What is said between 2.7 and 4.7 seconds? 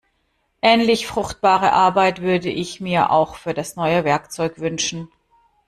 mir auch für das neue Werkzeug